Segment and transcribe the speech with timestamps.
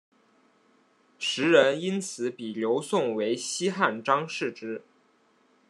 [1.19, 4.81] 时人因此比刘颂为西汉张释之。